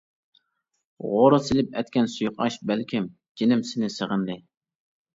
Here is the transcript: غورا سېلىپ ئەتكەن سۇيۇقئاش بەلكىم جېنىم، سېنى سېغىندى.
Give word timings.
غورا 1.09 1.39
سېلىپ 1.49 1.77
ئەتكەن 1.77 2.11
سۇيۇقئاش 2.15 2.59
بەلكىم 2.73 3.09
جېنىم، 3.39 3.65
سېنى 3.75 3.95
سېغىندى. 4.01 4.43